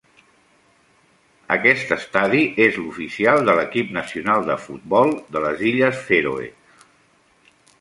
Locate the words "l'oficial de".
2.83-3.55